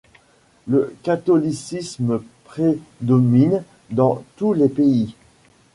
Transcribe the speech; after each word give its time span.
Le 0.65 0.95
catholicisme 1.03 2.23
prédomine 2.45 3.63
dans 3.91 4.23
tous 4.35 4.53
les 4.53 4.67
pays. 4.67 5.13